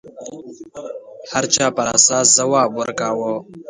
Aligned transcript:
هر 1.31 1.43
چا 1.53 1.65
پر 1.77 1.87
اساس 1.95 2.27
ځواب 2.37 2.69
ورکاوه 2.75 3.33